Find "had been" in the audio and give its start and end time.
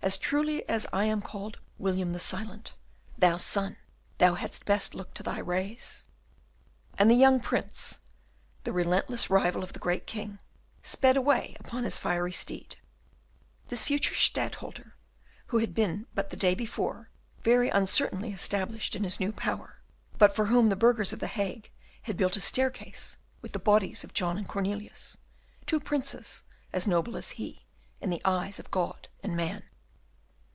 15.58-16.06